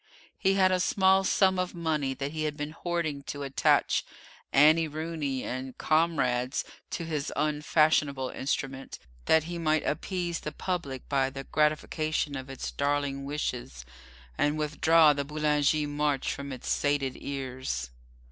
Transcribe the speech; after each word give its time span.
He 0.35 0.55
had 0.55 0.71
a 0.71 0.79
small 0.79 1.23
sum 1.23 1.59
of 1.59 1.75
money 1.75 2.15
that 2.15 2.31
he 2.31 2.45
had 2.45 2.57
been 2.57 2.71
hoarding 2.71 3.21
to 3.25 3.43
attach 3.43 4.03
"Annie 4.51 4.87
Rooney" 4.87 5.43
and 5.43 5.77
"Comrades" 5.77 6.65
to 6.89 7.05
his 7.05 7.31
unfashionable 7.35 8.29
instrument, 8.29 8.97
that 9.25 9.43
he 9.43 9.59
might 9.59 9.85
appease 9.85 10.39
the 10.39 10.51
public 10.53 11.07
by 11.07 11.29
the 11.29 11.43
gratification 11.43 12.35
of 12.35 12.49
its 12.49 12.71
darling 12.71 13.25
wishes, 13.25 13.85
and 14.39 14.57
withdraw 14.57 15.13
the 15.13 15.23
Boulanger 15.23 15.87
march 15.87 16.33
from 16.33 16.51
its 16.51 16.67
sated 16.67 17.15
ears. 17.19 17.91